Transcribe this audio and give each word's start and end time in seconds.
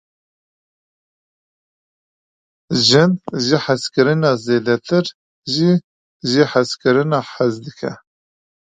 Jin; 2.87 3.11
ji 3.45 3.57
hezkirinê 3.65 4.31
zêdetir, 4.43 5.05
ji 5.51 5.69
jêhezkirinê 6.31 7.19
hez 7.31 7.55
dike. 7.65 7.91